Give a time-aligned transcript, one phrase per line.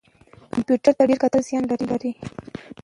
[0.53, 2.11] کمپیوټر ته ډیر کتل زیان لري